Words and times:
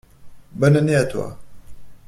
Bonne 0.53 0.77
année 0.77 0.95
à 0.95 1.05
toi. 1.05 1.37